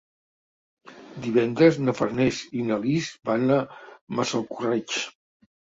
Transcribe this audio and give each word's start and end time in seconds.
Divendres 1.25 1.77
na 1.83 1.95
Farners 2.01 2.41
i 2.63 2.67
na 2.71 2.81
Lis 2.87 3.13
van 3.31 3.47
a 3.61 3.61
Massalcoreig. 4.19 5.03